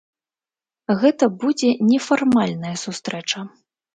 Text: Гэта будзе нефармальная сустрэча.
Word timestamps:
Гэта 1.01 1.25
будзе 1.43 1.69
нефармальная 1.91 2.75
сустрэча. 2.87 3.39